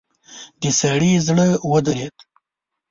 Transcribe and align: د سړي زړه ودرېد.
د 0.61 0.63
سړي 0.79 1.11
زړه 1.27 1.47
ودرېد. 1.71 2.15